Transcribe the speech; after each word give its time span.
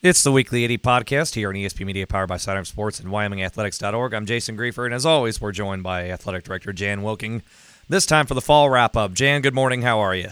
It's 0.00 0.22
the 0.22 0.30
Weekly 0.30 0.64
AD 0.64 0.80
podcast 0.84 1.34
here 1.34 1.48
on 1.48 1.56
ESP 1.56 1.84
Media 1.84 2.06
powered 2.06 2.28
by 2.28 2.36
Sidearm 2.36 2.64
Sports 2.64 3.00
and 3.00 3.08
WyomingAthletics.org. 3.08 4.14
I'm 4.14 4.26
Jason 4.26 4.56
Griefer, 4.56 4.84
and 4.84 4.94
as 4.94 5.04
always, 5.04 5.40
we're 5.40 5.50
joined 5.50 5.82
by 5.82 6.08
Athletic 6.08 6.44
Director 6.44 6.72
Jan 6.72 7.02
Wilking. 7.02 7.42
This 7.88 8.06
time 8.06 8.24
for 8.24 8.34
the 8.34 8.40
fall 8.40 8.70
wrap 8.70 8.96
up. 8.96 9.12
Jan, 9.12 9.40
good 9.40 9.56
morning. 9.56 9.82
How 9.82 9.98
are 9.98 10.14
you? 10.14 10.28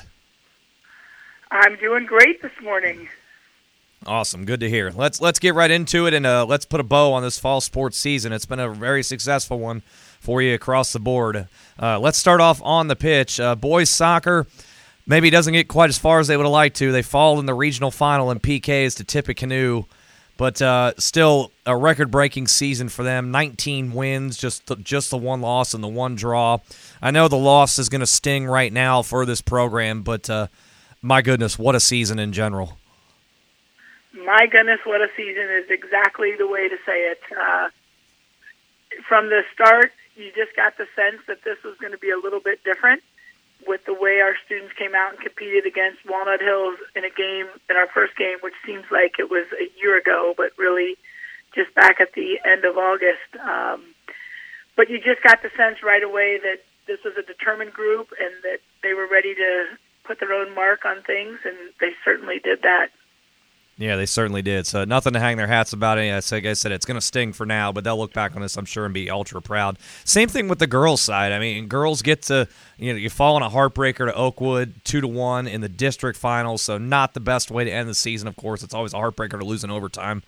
I'm 1.51 1.75
doing 1.79 2.07
great 2.07 2.41
this 2.43 2.53
morning. 2.63 3.09
Awesome, 4.07 4.45
good 4.45 4.61
to 4.61 4.71
hear. 4.71 4.93
Let's 4.95 5.21
let's 5.21 5.41
get 5.41 5.55
right 5.55 5.71
into 5.71 6.07
it 6.07 6.15
and 6.15 6.25
uh, 6.25 6.47
let's 6.47 6.65
put 6.65 6.79
a 6.79 6.85
bow 6.85 7.13
on 7.13 7.25
this 7.25 7.41
fall 7.41 7.61
sports 7.61 7.99
season. 7.99 8.33
It's 8.33 8.47
been 8.47 8.61
a 8.61 8.69
very 8.69 9.03
successful 9.03 9.59
one 9.59 9.83
for 10.21 10.41
you 10.41 10.55
across 10.55 10.93
the 10.93 11.01
board. 11.01 11.49
Uh, 11.83 11.99
let's 11.99 12.19
start 12.19 12.41
off 12.41 12.63
on 12.63 12.87
the 12.87 12.95
pitch. 12.95 13.41
Uh, 13.41 13.57
boys 13.57 13.91
soccer 13.91 14.47
maybe 15.07 15.31
doesn't 15.31 15.53
get 15.53 15.69
quite 15.69 15.89
as 15.89 15.99
far 15.99 16.19
as 16.19 16.27
they 16.27 16.37
would 16.37 16.45
have 16.45 16.53
liked 16.53 16.77
to. 16.77 16.93
They 16.93 17.03
fall 17.03 17.39
in 17.39 17.47
the 17.47 17.55
regional 17.55 17.91
final 17.91 18.31
in 18.31 18.41
PKs 18.41 18.97
to 18.97 19.05
Tippecanoe, 19.05 19.85
but 20.37 20.61
uh, 20.61 20.93
still 20.99 21.53
a 21.65 21.77
record-breaking 21.77 22.49
season 22.49 22.89
for 22.89 23.03
them. 23.03 23.31
19 23.31 23.93
wins, 23.93 24.37
just 24.37 24.67
the, 24.67 24.77
just 24.77 25.11
the 25.11 25.17
one 25.17 25.41
loss 25.41 25.73
and 25.73 25.83
the 25.83 25.89
one 25.89 26.17
draw. 26.17 26.59
I 27.01 27.11
know 27.11 27.29
the 27.29 27.37
loss 27.37 27.79
is 27.79 27.89
going 27.89 28.01
to 28.01 28.07
sting 28.07 28.47
right 28.47 28.73
now 28.73 29.03
for 29.03 29.25
this 29.25 29.41
program, 29.41 30.03
but 30.03 30.29
uh, 30.29 30.49
my 31.01 31.23
goodness, 31.23 31.59
what 31.59 31.75
a 31.75 31.81
season 31.81 32.19
in 32.19 32.33
general. 32.33 32.79
My 34.13 34.47
goodness, 34.51 34.81
what 34.85 35.01
a 35.01 35.09
season 35.17 35.45
is 35.51 35.71
exactly 35.71 36.33
the 36.37 36.49
way 36.49 36.69
to 36.69 36.77
say 36.85 37.11
it. 37.11 37.21
Uh, 37.39 37.69
from 39.07 39.29
the 39.29 39.43
start, 39.55 39.93
you 40.17 40.33
just 40.35 40.57
got 40.57 40.77
the 40.79 40.87
sense 40.97 41.23
that 41.29 41.45
this 41.45 41.63
was 41.63 41.77
going 41.79 41.93
to 41.93 41.99
be 41.99 42.11
a 42.11 42.17
little 42.17 42.41
bit 42.41 42.65
different 42.65 43.03
with 43.67 43.85
the 43.87 43.95
way 43.95 44.21
our 44.21 44.35
students 44.45 44.75
came 44.79 44.95
out 44.95 45.15
and 45.15 45.21
competed 45.21 45.67
against 45.67 46.05
Walnut 46.09 46.41
Hills 46.41 46.79
in 46.95 47.05
a 47.05 47.11
game, 47.11 47.47
in 47.71 47.77
our 47.77 47.89
first 47.89 48.17
game, 48.17 48.39
which 48.43 48.55
seems 48.65 48.85
like 48.91 49.19
it 49.19 49.31
was 49.31 49.47
a 49.59 49.71
year 49.81 49.99
ago, 49.99 50.35
but 50.37 50.53
really 50.59 50.97
just 51.55 51.75
back 51.75 52.01
at 52.01 52.13
the 52.15 52.39
end 52.45 52.65
of 52.65 52.77
August. 52.77 53.31
Um, 53.41 53.83
but 54.77 54.91
you 54.91 54.99
just 54.99 55.23
got 55.23 55.43
the 55.43 55.51
sense 55.57 55.83
right 55.83 56.03
away 56.03 56.39
that 56.43 56.61
this 56.87 57.01
was 57.05 57.15
a 57.19 57.23
determined 57.23 57.73
group 57.73 58.13
and 58.21 58.33
that 58.43 58.61
they 58.83 58.95
were 58.95 59.09
ready 59.09 59.35
to 59.35 59.67
put 60.05 60.21
their 60.21 60.33
own 60.33 60.55
mark 60.55 60.85
on 60.85 61.03
things, 61.03 61.39
and 61.45 61.57
they 61.81 61.91
certainly 62.05 62.39
did 62.39 62.63
that. 62.63 62.91
Yeah, 63.79 63.97
they 63.97 64.07
certainly 64.07 64.41
did. 64.41 64.67
So 64.67 64.85
nothing 64.85 65.13
to 65.13 65.21
hang 65.21 65.37
their 65.37 65.47
hats 65.47 65.75
about. 65.75 65.99
It. 65.99 66.33
Like 66.33 66.47
I 66.47 66.55
said, 66.55 66.73
it's 66.73 66.87
going 66.87 66.99
to 66.99 67.01
sting 67.05 67.35
for 67.35 67.45
now, 67.45 67.73
but 67.73 67.85
they'll 67.85 67.99
look 67.99 68.15
back 68.15 68.35
on 68.35 68.41
this, 68.41 68.57
I'm 68.57 68.65
sure, 68.65 68.87
and 68.87 68.95
be 68.95 69.11
ultra 69.11 69.43
proud. 69.43 69.79
Same 70.05 70.31
thing 70.31 70.49
with 70.49 70.59
the 70.59 70.67
girls' 70.67 71.03
side. 71.03 71.33
I 71.33 71.39
mean, 71.39 71.67
girls 71.67 72.01
get 72.01 72.23
to 72.23 72.49
you 72.79 72.93
know 72.93 72.99
you 72.99 73.11
fall 73.11 73.37
on 73.37 73.43
a 73.43 73.51
heartbreaker 73.51 74.07
to 74.07 74.15
Oakwood, 74.15 74.81
two 74.85 75.03
to 75.03 75.09
one 75.09 75.47
in 75.47 75.61
the 75.61 75.69
district 75.69 76.19
finals. 76.19 76.63
So 76.63 76.79
not 76.79 77.13
the 77.13 77.21
best 77.21 77.51
way 77.51 77.65
to 77.65 77.71
end 77.71 77.87
the 77.87 77.95
season. 77.95 78.29
Of 78.29 78.37
course, 78.37 78.63
it's 78.63 78.73
always 78.73 78.95
a 78.95 78.97
heartbreaker 78.97 79.39
to 79.39 79.45
lose 79.45 79.63
in 79.63 79.71
overtime. 79.71 80.23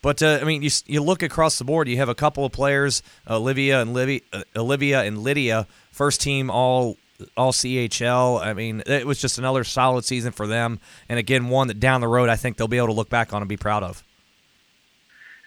But 0.00 0.22
uh, 0.22 0.38
I 0.40 0.44
mean, 0.44 0.62
you 0.62 0.70
you 0.86 1.02
look 1.02 1.24
across 1.24 1.58
the 1.58 1.64
board. 1.64 1.88
You 1.88 1.96
have 1.96 2.08
a 2.08 2.14
couple 2.14 2.44
of 2.44 2.52
players, 2.52 3.02
Olivia 3.28 3.82
and 3.82 3.94
Livy, 3.94 4.22
uh, 4.32 4.42
Olivia 4.54 5.02
and 5.02 5.18
Lydia, 5.18 5.66
first 5.90 6.20
team 6.20 6.50
all 6.50 6.96
all 7.36 7.52
CHL. 7.52 8.40
I 8.40 8.52
mean, 8.52 8.82
it 8.86 9.06
was 9.06 9.20
just 9.20 9.38
another 9.38 9.64
solid 9.64 10.04
season 10.04 10.32
for 10.32 10.46
them, 10.46 10.80
and 11.08 11.18
again, 11.18 11.48
one 11.48 11.68
that 11.68 11.80
down 11.80 12.00
the 12.00 12.08
road 12.08 12.28
I 12.28 12.36
think 12.36 12.56
they'll 12.56 12.68
be 12.68 12.76
able 12.76 12.88
to 12.88 12.92
look 12.92 13.10
back 13.10 13.32
on 13.32 13.42
and 13.42 13.48
be 13.48 13.56
proud 13.56 13.82
of. 13.82 14.02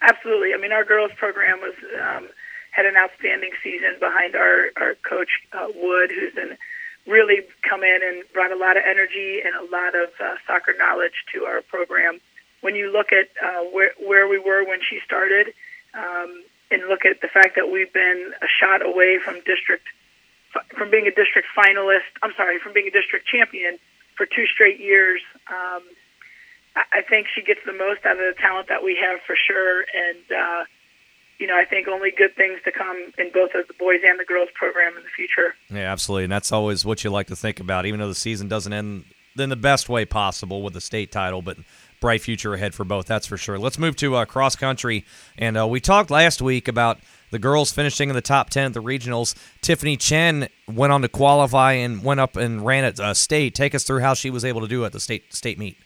Absolutely. 0.01 0.53
I 0.53 0.57
mean, 0.57 0.71
our 0.71 0.83
girls 0.83 1.11
program 1.17 1.59
was 1.61 1.75
um, 2.01 2.29
had 2.71 2.85
an 2.85 2.95
outstanding 2.97 3.51
season 3.63 3.95
behind 3.99 4.35
our 4.35 4.71
our 4.77 4.95
coach 5.07 5.29
uh, 5.53 5.67
Wood, 5.75 6.11
who's 6.11 6.33
been 6.33 6.57
really 7.07 7.41
come 7.67 7.83
in 7.83 7.99
and 8.03 8.23
brought 8.33 8.51
a 8.51 8.57
lot 8.57 8.77
of 8.77 8.83
energy 8.85 9.41
and 9.43 9.55
a 9.55 9.71
lot 9.71 9.95
of 9.95 10.09
uh, 10.19 10.35
soccer 10.47 10.73
knowledge 10.77 11.25
to 11.33 11.45
our 11.45 11.61
program. 11.61 12.19
When 12.61 12.75
you 12.75 12.91
look 12.91 13.07
at 13.11 13.29
uh, 13.43 13.63
where 13.71 13.91
where 13.99 14.27
we 14.27 14.39
were 14.39 14.65
when 14.65 14.79
she 14.81 14.99
started, 15.05 15.53
um, 15.93 16.43
and 16.71 16.87
look 16.87 17.05
at 17.05 17.21
the 17.21 17.27
fact 17.27 17.55
that 17.55 17.71
we've 17.71 17.91
been 17.93 18.33
a 18.41 18.47
shot 18.47 18.85
away 18.85 19.19
from 19.19 19.35
district 19.45 19.85
from 20.77 20.89
being 20.89 21.07
a 21.07 21.11
district 21.11 21.47
finalist. 21.57 22.09
I'm 22.21 22.33
sorry, 22.35 22.59
from 22.59 22.73
being 22.73 22.87
a 22.87 22.91
district 22.91 23.27
champion 23.27 23.77
for 24.15 24.25
two 24.25 24.45
straight 24.47 24.79
years. 24.79 25.21
Um, 25.47 25.83
I, 26.75 27.01
think 27.07 27.27
she 27.33 27.41
gets 27.41 27.61
the 27.65 27.73
most 27.73 28.05
out 28.05 28.19
of 28.19 28.35
the 28.35 28.35
talent 28.39 28.67
that 28.67 28.83
we 28.83 28.97
have 29.01 29.21
for 29.25 29.35
sure, 29.35 29.81
and 29.81 30.19
uh, 30.31 30.63
you 31.39 31.47
know, 31.47 31.57
I 31.57 31.65
think 31.65 31.87
only 31.87 32.11
good 32.11 32.35
things 32.35 32.59
to 32.65 32.71
come 32.71 33.11
in 33.17 33.31
both 33.33 33.51
of 33.55 33.67
the 33.67 33.73
boys 33.73 33.99
and 34.05 34.19
the 34.19 34.25
girls 34.25 34.49
program 34.53 34.95
in 34.97 35.03
the 35.03 35.09
future. 35.15 35.55
Yeah, 35.69 35.91
absolutely, 35.91 36.25
and 36.25 36.33
that's 36.33 36.51
always 36.51 36.83
what 36.83 37.03
you 37.03 37.09
like 37.09 37.27
to 37.27 37.35
think 37.35 37.59
about, 37.59 37.85
even 37.85 37.99
though 37.99 38.07
the 38.07 38.15
season 38.15 38.47
doesn't 38.47 38.73
end 38.73 39.05
in 39.37 39.49
the 39.49 39.55
best 39.55 39.89
way 39.89 40.05
possible 40.05 40.61
with 40.61 40.73
the 40.73 40.81
state 40.81 41.11
title, 41.11 41.41
but 41.41 41.57
bright 41.99 42.21
future 42.21 42.53
ahead 42.53 42.73
for 42.73 42.83
both. 42.83 43.05
That's 43.05 43.27
for 43.27 43.37
sure. 43.37 43.57
Let's 43.57 43.77
move 43.77 43.95
to 43.97 44.15
uh, 44.15 44.25
cross 44.25 44.55
country, 44.55 45.05
and 45.37 45.57
uh, 45.57 45.67
we 45.67 45.79
talked 45.79 46.09
last 46.09 46.41
week 46.41 46.67
about 46.67 46.99
the 47.35 47.39
girls 47.39 47.69
finishing 47.69 48.07
in 48.07 48.15
the 48.15 48.21
top 48.21 48.49
10 48.49 48.67
at 48.67 48.73
the 48.73 48.81
regionals. 48.81 49.35
Tiffany 49.59 49.97
Chen 49.97 50.47
went 50.71 50.93
on 50.93 51.01
to 51.01 51.09
qualify 51.09 51.73
and 51.73 52.01
went 52.01 52.21
up 52.21 52.37
and 52.37 52.65
ran 52.65 52.85
at 52.85 52.97
uh, 52.97 53.13
state. 53.13 53.53
Take 53.53 53.75
us 53.75 53.83
through 53.83 53.99
how 53.99 54.13
she 54.13 54.29
was 54.29 54.45
able 54.45 54.61
to 54.61 54.69
do 54.69 54.85
at 54.85 54.93
the 54.93 55.01
state 55.01 55.33
state 55.33 55.59
meet. 55.59 55.77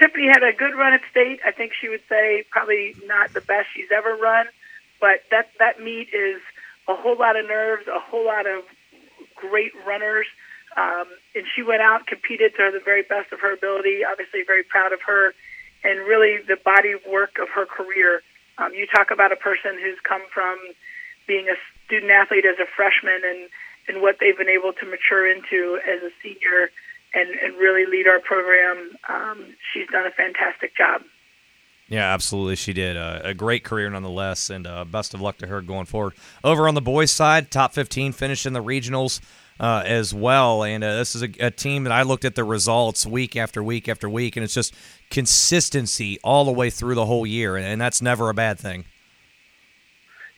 Tiffany 0.00 0.26
had 0.26 0.42
a 0.42 0.52
good 0.52 0.74
run 0.74 0.94
at 0.94 1.00
state. 1.12 1.38
I 1.46 1.52
think 1.52 1.70
she 1.80 1.88
would 1.88 2.02
say 2.08 2.44
probably 2.50 2.96
not 3.06 3.32
the 3.34 3.40
best 3.40 3.68
she's 3.72 3.86
ever 3.94 4.16
run, 4.16 4.46
but 5.00 5.22
that 5.30 5.50
that 5.60 5.78
meet 5.78 6.08
is 6.12 6.42
a 6.88 6.96
whole 6.96 7.16
lot 7.16 7.38
of 7.38 7.46
nerves, 7.46 7.86
a 7.86 8.00
whole 8.00 8.26
lot 8.26 8.48
of 8.48 8.64
great 9.36 9.70
runners. 9.86 10.26
Um, 10.76 11.06
and 11.36 11.44
she 11.54 11.62
went 11.62 11.82
out, 11.82 12.08
competed 12.08 12.50
to 12.56 12.70
the 12.74 12.82
very 12.84 13.02
best 13.02 13.32
of 13.32 13.38
her 13.38 13.54
ability. 13.54 14.00
Obviously, 14.04 14.42
very 14.44 14.64
proud 14.64 14.92
of 14.92 15.02
her, 15.06 15.34
and 15.84 16.00
really 16.00 16.38
the 16.42 16.56
body 16.64 16.94
work 17.08 17.38
of 17.40 17.48
her 17.50 17.64
career. 17.64 18.22
Um, 18.58 18.74
you 18.74 18.86
talk 18.86 19.10
about 19.10 19.32
a 19.32 19.36
person 19.36 19.78
who's 19.80 19.98
come 20.06 20.22
from 20.32 20.58
being 21.26 21.46
a 21.48 21.56
student 21.86 22.10
athlete 22.10 22.44
as 22.44 22.58
a 22.58 22.66
freshman 22.76 23.20
and, 23.24 23.48
and 23.88 24.02
what 24.02 24.16
they've 24.20 24.36
been 24.36 24.48
able 24.48 24.72
to 24.72 24.86
mature 24.86 25.30
into 25.30 25.78
as 25.86 26.02
a 26.02 26.10
senior 26.22 26.70
and, 27.14 27.30
and 27.30 27.56
really 27.56 27.86
lead 27.86 28.06
our 28.06 28.20
program. 28.20 28.96
Um, 29.08 29.54
she's 29.72 29.88
done 29.88 30.06
a 30.06 30.10
fantastic 30.10 30.76
job. 30.76 31.02
Yeah, 31.88 32.12
absolutely. 32.12 32.56
She 32.56 32.74
did. 32.74 32.98
Uh, 32.98 33.20
a 33.24 33.32
great 33.32 33.64
career 33.64 33.88
nonetheless, 33.88 34.50
and 34.50 34.66
uh, 34.66 34.84
best 34.84 35.14
of 35.14 35.22
luck 35.22 35.38
to 35.38 35.46
her 35.46 35.62
going 35.62 35.86
forward. 35.86 36.12
Over 36.44 36.68
on 36.68 36.74
the 36.74 36.82
boys' 36.82 37.10
side, 37.10 37.50
top 37.50 37.72
15 37.72 38.12
finish 38.12 38.44
in 38.44 38.52
the 38.52 38.62
regionals 38.62 39.20
uh, 39.60 39.82
as 39.84 40.14
well. 40.14 40.62
And 40.62 40.84
uh, 40.84 40.96
this 40.96 41.14
is 41.14 41.22
a, 41.22 41.30
a, 41.40 41.50
team 41.50 41.84
that 41.84 41.92
I 41.92 42.02
looked 42.02 42.24
at 42.24 42.34
the 42.34 42.44
results 42.44 43.06
week 43.06 43.36
after 43.36 43.62
week 43.62 43.88
after 43.88 44.08
week, 44.08 44.36
and 44.36 44.44
it's 44.44 44.54
just 44.54 44.74
consistency 45.10 46.18
all 46.22 46.44
the 46.44 46.52
way 46.52 46.70
through 46.70 46.94
the 46.94 47.06
whole 47.06 47.26
year, 47.26 47.56
and, 47.56 47.66
and 47.66 47.80
that's 47.80 48.00
never 48.00 48.28
a 48.28 48.34
bad 48.34 48.58
thing. 48.58 48.84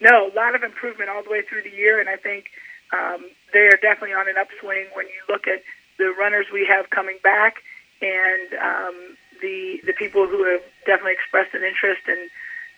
No, 0.00 0.28
a 0.28 0.34
lot 0.34 0.54
of 0.54 0.62
improvement 0.62 1.10
all 1.10 1.22
the 1.22 1.30
way 1.30 1.42
through 1.42 1.62
the 1.62 1.70
year, 1.70 2.00
and 2.00 2.08
I 2.08 2.16
think 2.16 2.46
um, 2.92 3.26
they 3.52 3.66
are 3.66 3.78
definitely 3.82 4.14
on 4.14 4.28
an 4.28 4.36
upswing 4.40 4.86
when 4.94 5.06
you 5.06 5.20
look 5.28 5.46
at 5.46 5.62
the 5.98 6.14
runners 6.18 6.46
we 6.52 6.66
have 6.66 6.88
coming 6.88 7.18
back 7.22 7.62
and 8.00 8.54
um, 8.54 9.16
the 9.42 9.80
the 9.84 9.92
people 9.92 10.26
who 10.26 10.44
have 10.44 10.62
definitely 10.86 11.12
expressed 11.12 11.54
an 11.54 11.62
interest 11.62 12.00
in 12.08 12.28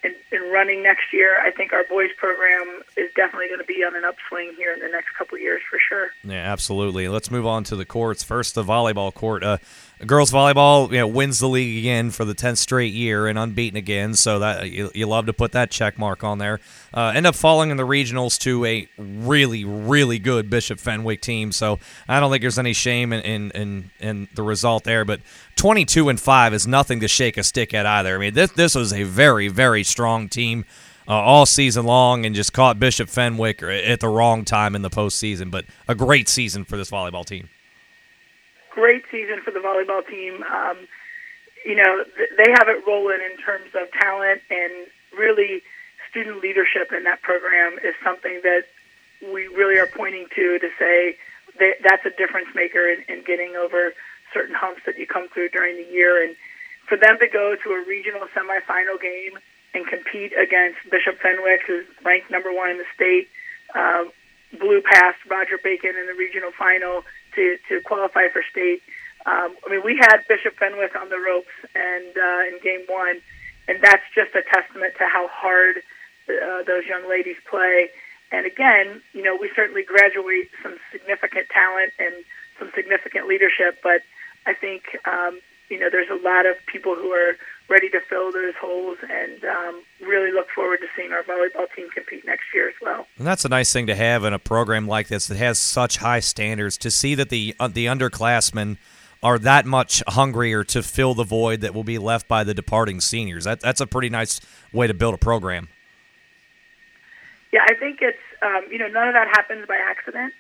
in, 0.03 0.15
in 0.33 0.51
running 0.51 0.83
next 0.83 1.13
year, 1.13 1.39
I 1.41 1.51
think 1.51 1.73
our 1.73 1.85
boys 1.85 2.11
program 2.17 2.83
is 2.97 3.11
definitely 3.15 3.49
going 3.49 3.61
to 3.61 3.65
be 3.65 3.85
on 3.85 3.95
an 3.95 4.05
upswing 4.05 4.55
here 4.57 4.73
in 4.73 4.81
the 4.81 4.89
next 4.89 5.11
couple 5.17 5.39
years 5.39 5.63
for 5.69 5.79
sure. 5.89 6.11
Yeah, 6.25 6.53
absolutely. 6.53 7.09
Let's 7.09 7.31
move 7.31 7.47
on 7.47 7.65
to 7.65 7.77
the 7.77 7.85
courts. 7.85 8.23
First, 8.23 8.55
the 8.55 8.65
volleyball 8.65 9.15
court. 9.15 9.45
Uh, 9.45 9.59
girls 10.07 10.33
volleyball, 10.33 10.91
you 10.91 10.99
know, 10.99 11.07
wins 11.07 11.39
the 11.39 11.49
league 11.49 11.79
again 11.79 12.11
for 12.11 12.25
the 12.25 12.35
tenth 12.35 12.59
straight 12.59 12.93
year 12.93 13.27
and 13.27 13.39
unbeaten 13.39 13.77
again. 13.77 14.15
So 14.15 14.39
that 14.41 14.71
you, 14.71 14.91
you 14.95 15.07
love 15.07 15.27
to 15.27 15.33
put 15.33 15.53
that 15.53 15.71
check 15.71 15.99
mark 15.99 16.25
on 16.25 16.39
there. 16.39 16.61
Uh, 16.93 17.13
end 17.15 17.27
up 17.27 17.35
falling 17.35 17.71
in 17.71 17.77
the 17.77 17.87
regionals 17.87 18.39
to 18.41 18.65
a 18.65 18.89
really, 18.99 19.65
really 19.65 20.19
good 20.19 20.51
Bishop 20.51 20.79
Fenwick 20.79 21.21
team. 21.21 21.53
So 21.53 21.79
I 22.09 22.21
don't 22.21 22.31
think 22.31 22.43
there's 22.43 22.59
any 22.59 22.73
shame 22.73 23.13
in 23.13 23.23
in, 23.23 23.51
in, 23.53 23.91
in 24.01 24.29
the 24.35 24.43
result 24.43 24.85
there. 24.85 25.05
But 25.05 25.21
22 25.57 26.09
and 26.09 26.21
five 26.21 26.53
is 26.53 26.67
nothing 26.67 27.01
to 27.01 27.09
shake 27.09 27.37
a 27.37 27.43
stick 27.43 27.73
at 27.75 27.87
either. 27.87 28.17
I 28.17 28.19
mean, 28.19 28.35
this 28.35 28.51
this 28.53 28.75
was 28.75 28.93
a 28.93 29.05
very, 29.05 29.49
very 29.49 29.85
strong 29.85 30.29
team. 30.29 30.65
Uh, 31.09 31.15
all 31.15 31.45
season 31.45 31.85
long 31.85 32.25
and 32.25 32.33
just 32.33 32.53
caught 32.53 32.79
Bishop 32.79 33.09
Fenwick 33.09 33.61
at 33.61 33.99
the 33.99 34.07
wrong 34.07 34.45
time 34.45 34.77
in 34.77 34.83
the 34.83 34.89
postseason. 34.89 35.51
But 35.51 35.65
a 35.89 35.97
great 35.97 36.29
season 36.29 36.65
for 36.65 36.77
this 36.77 36.93
volleyball 36.93 37.27
team 37.27 37.49
season 39.13 39.41
for 39.45 39.53
the 39.53 39.61
volleyball 39.61 40.03
team. 40.05 40.43
Um, 40.43 40.89
you 41.65 41.77
know, 41.77 42.03
th- 42.17 42.31
they 42.37 42.51
have 42.59 42.67
it 42.67 42.83
rolling 42.87 43.21
in 43.21 43.39
terms 43.39 43.71
of 43.79 43.93
talent 43.93 44.43
and 44.51 44.73
really 45.17 45.63
student 46.11 46.43
leadership 46.43 46.91
in 46.91 47.05
that 47.05 47.23
program 47.23 47.79
is 47.85 47.95
something 48.03 48.41
that 48.43 48.65
we 49.23 49.47
really 49.49 49.79
are 49.79 49.87
pointing 49.87 50.27
to 50.35 50.59
to 50.59 50.69
say 50.79 51.17
that 51.59 51.75
that's 51.85 52.05
a 52.07 52.11
difference 52.11 52.49
maker 52.55 52.89
in, 52.89 53.05
in 53.09 53.23
getting 53.25 53.55
over 53.55 53.93
certain 54.35 54.55
humps 54.55 54.83
that 54.87 54.99
you 54.99 55.07
come 55.07 55.29
through 55.29 55.51
during 55.51 55.77
the 55.77 55.89
year. 55.93 56.25
And 56.25 56.35
for 56.89 56.97
them 56.97 57.19
to 57.21 57.29
go 57.29 57.55
to 57.55 57.69
a 57.71 57.85
regional 57.87 58.27
semifinal 58.35 59.01
game 59.01 59.39
and 59.75 59.87
compete 59.87 60.33
against 60.37 60.79
Bishop 60.91 61.21
Fenwick, 61.21 61.63
who's 61.67 61.87
ranked 62.05 62.31
number 62.31 62.53
one 62.53 62.71
in 62.71 62.79
the 62.79 62.89
state, 62.95 63.29
uh, 63.75 64.05
blew 64.59 64.83
past 64.83 65.17
Roger 65.31 65.59
Bacon 65.63 65.95
in 65.99 66.07
the 66.07 66.15
regional 66.15 66.51
final 66.59 67.05
to, 67.35 67.57
to 67.69 67.81
qualify 67.81 68.29
for 68.29 68.43
state. 68.51 68.83
Um, 69.27 69.55
I 69.67 69.71
mean, 69.71 69.83
we 69.85 69.97
had 69.97 70.19
Bishop 70.29 70.57
Fenwick 70.59 70.97
on 70.97 71.09
the 71.09 71.19
ropes 71.19 71.55
and 71.75 72.17
uh, 72.17 72.49
in 72.49 72.59
game 72.63 72.85
one, 72.89 73.21
and 73.69 73.81
that's 73.83 74.03
just 74.15 74.35
a 74.35 74.43
testament 74.43 74.95
to 74.99 75.05
how 75.07 75.29
hard 75.29 75.77
uh, 76.29 76.63
those 76.65 76.85
young 76.87 77.09
ladies 77.09 77.37
play. 77.49 77.91
And 78.33 78.47
again, 78.47 79.03
you 79.13 79.23
know, 79.23 79.37
we 79.37 79.51
certainly 79.55 79.85
graduate 79.85 80.51
some 80.63 80.79
significant 80.91 81.49
talent 81.51 81.93
and 81.99 82.15
some 82.59 82.71
significant 82.75 83.29
leadership, 83.29 83.79
but 83.83 84.03
I 84.47 84.55
think 84.55 84.83
um, 85.07 85.41
you 85.69 85.79
know 85.79 85.89
there's 85.91 86.11
a 86.11 86.23
lot 86.23 86.47
of 86.47 86.57
people 86.67 86.95
who 86.95 87.11
are 87.13 87.37
ready 87.69 87.89
to 87.91 88.01
fill 88.01 88.33
those 88.33 88.55
holes, 88.61 88.99
and 89.09 89.45
um, 89.45 89.83
really 90.01 90.33
look 90.33 90.49
forward 90.55 90.79
to 90.79 90.87
seeing 90.97 91.13
our 91.13 91.23
volleyball 91.23 91.67
team 91.75 91.89
compete 91.91 92.27
next 92.27 92.45
year 92.53 92.69
as 92.69 92.75
well. 92.83 93.07
And 93.19 93.27
that's 93.27 93.45
a 93.45 93.49
nice 93.49 93.73
thing 93.73 93.87
to 93.87 93.95
have 93.95 94.25
in 94.25 94.33
a 94.33 94.39
program 94.39 94.87
like 94.87 95.09
this 95.09 95.27
that 95.29 95.39
has 95.39 95.59
such 95.59 95.99
high 95.99 96.21
standards. 96.21 96.77
To 96.79 96.91
see 96.91 97.15
that 97.15 97.29
the 97.29 97.55
uh, 97.61 97.69
the 97.69 97.87
underclassmen 97.87 98.79
are 99.23 99.39
that 99.39 99.67
much 99.67 100.03
hungrier 100.09 100.65
to 100.65 100.83
fill 100.83 101.15
the 101.15 101.25
void 101.25 101.61
that 101.61 101.75
will 101.75 101.85
be 101.85 101.99
left 101.99 102.27
by 102.27 102.43
the 102.43 102.55
departing 102.55 103.01
seniors. 103.01 103.45
That, 103.45 103.61
that's 103.61 103.81
a 103.81 103.87
pretty 103.87 104.09
nice 104.09 104.41
way 104.73 104.87
to 104.87 104.95
build 104.95 105.15
a 105.15 105.19
program. 105.19 105.69
Yeah, 107.53 107.61
I 107.69 107.75
think 107.75 107.99
it's 108.01 108.19
um, 108.43 108.65
you 108.71 108.79
know 108.79 108.89
none 108.89 109.09
of 109.09 109.15
that 109.15 109.29
happens 109.29 109.67
by 109.69 109.77
accident. 109.77 110.33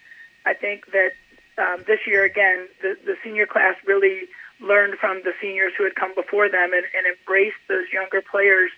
I 0.44 0.54
think 0.54 0.86
that 0.92 1.12
um, 1.58 1.84
this 1.86 2.00
year 2.06 2.24
again, 2.24 2.68
the, 2.80 2.96
the 3.04 3.16
senior 3.22 3.46
class 3.46 3.76
really 3.86 4.28
learned 4.60 4.98
from 4.98 5.20
the 5.24 5.32
seniors 5.40 5.72
who 5.76 5.84
had 5.84 5.94
come 5.94 6.14
before 6.14 6.48
them 6.48 6.72
and, 6.72 6.86
and 6.96 7.04
embraced 7.06 7.60
those 7.68 7.86
younger 7.92 8.22
players 8.22 8.70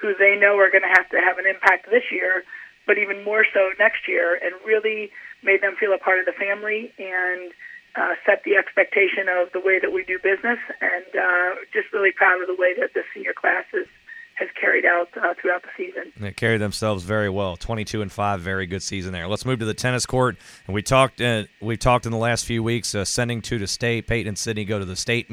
who 0.00 0.14
they 0.18 0.36
know 0.36 0.58
are 0.58 0.70
going 0.70 0.82
to 0.82 0.94
have 0.94 1.08
to 1.10 1.18
have 1.20 1.38
an 1.38 1.46
impact 1.46 1.90
this 1.90 2.10
year, 2.10 2.42
but 2.86 2.98
even 2.98 3.22
more 3.24 3.44
so 3.52 3.70
next 3.78 4.08
year, 4.08 4.34
and 4.42 4.54
really 4.64 5.10
made 5.42 5.62
them 5.62 5.76
feel 5.78 5.92
a 5.92 5.98
part 5.98 6.18
of 6.18 6.26
the 6.26 6.32
family 6.32 6.92
and 6.98 7.52
uh, 7.96 8.14
set 8.24 8.42
the 8.44 8.56
expectation 8.56 9.28
of 9.28 9.52
the 9.52 9.60
way 9.60 9.78
that 9.78 9.92
we 9.92 10.04
do 10.04 10.18
business. 10.18 10.58
And 10.80 11.16
uh, 11.16 11.54
just 11.72 11.92
really 11.92 12.12
proud 12.12 12.40
of 12.40 12.46
the 12.46 12.56
way 12.56 12.74
that 12.80 12.94
the 12.94 13.02
senior 13.14 13.32
class 13.32 13.64
is 13.72 13.86
has 14.36 14.48
carried 14.58 14.86
out 14.86 15.08
uh, 15.14 15.34
throughout 15.40 15.62
the 15.62 15.68
season. 15.76 16.10
They 16.18 16.32
carried 16.32 16.62
themselves 16.62 17.04
very 17.04 17.28
well. 17.28 17.54
Twenty-two 17.54 18.00
and 18.00 18.10
five, 18.10 18.40
very 18.40 18.66
good 18.66 18.82
season 18.82 19.12
there. 19.12 19.28
Let's 19.28 19.44
move 19.44 19.58
to 19.58 19.66
the 19.66 19.74
tennis 19.74 20.06
court, 20.06 20.36
and 20.66 20.74
we 20.74 20.80
talked. 20.82 21.20
Uh, 21.20 21.44
we 21.60 21.76
talked 21.76 22.06
in 22.06 22.12
the 22.12 22.18
last 22.18 22.46
few 22.46 22.62
weeks, 22.62 22.94
uh, 22.94 23.04
sending 23.04 23.42
two 23.42 23.58
to 23.58 23.66
state. 23.66 24.06
Peyton 24.06 24.28
and 24.28 24.38
Sydney 24.38 24.64
go 24.64 24.78
to 24.78 24.86
the 24.86 24.96
state, 24.96 25.30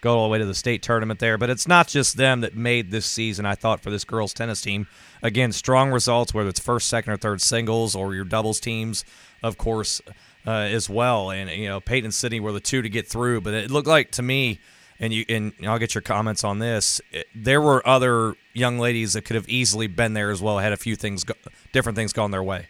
go 0.00 0.18
all 0.18 0.26
the 0.26 0.32
way 0.32 0.38
to 0.38 0.44
the 0.44 0.54
state 0.54 0.82
tournament 0.82 1.20
there. 1.20 1.38
But 1.38 1.48
it's 1.48 1.68
not 1.68 1.86
just 1.86 2.16
them 2.16 2.40
that 2.40 2.56
made 2.56 2.90
this 2.90 3.06
season. 3.06 3.46
I 3.46 3.54
thought 3.54 3.80
for 3.80 3.90
this 3.90 4.04
girls 4.04 4.34
tennis 4.34 4.60
team, 4.60 4.88
again, 5.22 5.52
strong 5.52 5.92
results, 5.92 6.34
whether 6.34 6.48
it's 6.48 6.60
first, 6.60 6.88
second, 6.88 7.12
or 7.12 7.18
third 7.18 7.40
singles 7.40 7.94
or 7.94 8.14
your 8.14 8.24
doubles 8.24 8.58
teams, 8.58 9.04
of 9.44 9.58
course, 9.58 10.02
uh, 10.46 10.50
as 10.50 10.88
well. 10.88 11.30
And 11.30 11.50
you 11.50 11.68
know, 11.68 11.80
Peyton 11.80 12.06
and 12.06 12.14
Sydney 12.14 12.40
were 12.40 12.52
the 12.52 12.60
two 12.60 12.82
to 12.82 12.88
get 12.88 13.06
through. 13.06 13.40
But 13.40 13.54
it 13.54 13.70
looked 13.70 13.88
like 13.88 14.10
to 14.12 14.22
me 14.22 14.60
and 15.00 15.12
you 15.12 15.24
and 15.28 15.52
I'll 15.66 15.78
get 15.78 15.94
your 15.94 16.02
comments 16.02 16.44
on 16.44 16.58
this. 16.58 17.00
There 17.34 17.60
were 17.60 17.86
other 17.88 18.34
young 18.52 18.78
ladies 18.78 19.14
that 19.14 19.22
could 19.22 19.36
have 19.36 19.48
easily 19.48 19.86
been 19.86 20.12
there 20.12 20.30
as 20.30 20.42
well. 20.42 20.58
Had 20.58 20.72
a 20.72 20.76
few 20.76 20.94
things, 20.94 21.24
go, 21.24 21.34
different 21.72 21.96
things 21.96 22.12
gone 22.12 22.30
their 22.30 22.42
way. 22.42 22.68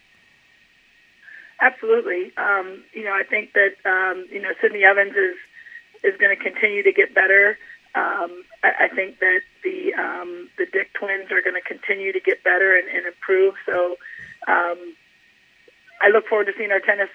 Absolutely. 1.61 2.32
Um, 2.37 2.84
you 2.94 3.05
know, 3.05 3.12
I 3.12 3.25
think 3.28 3.52
that 3.52 3.75
um, 3.84 4.26
you 4.31 4.40
know 4.40 4.50
Sydney 4.62 4.84
Evans 4.84 5.14
is 5.16 5.37
is 6.02 6.19
going 6.19 6.34
to 6.34 6.43
continue 6.43 6.82
to 6.84 6.93
get 6.93 7.14
better. 7.14 7.58
Um, 7.94 8.44
I, 8.62 8.84
I 8.84 8.88
think 8.94 9.19
that 9.19 9.40
the 9.64 9.93
um, 9.94 10.49
the 10.56 10.66
Dick 10.66 10.93
twins 10.94 11.32
are 11.32 11.43
going 11.43 11.61
to 11.61 11.66
continue 11.66 12.12
to 12.12 12.20
get 12.20 12.44
better 12.44 12.76
and, 12.78 12.88
and 12.88 13.06
improve. 13.06 13.55
So 13.66 13.96
um, 14.46 14.94
I 16.00 16.08
look 16.12 16.28
forward 16.28 16.46
to 16.46 16.52
seeing 16.56 16.70
our 16.70 16.81
tennis 16.81 17.11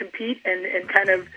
compete 0.00 0.40
and, 0.44 0.64
and 0.64 0.88
kind 0.88 1.10
of 1.10 1.28